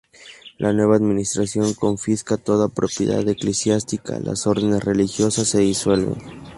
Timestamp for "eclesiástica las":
3.29-4.47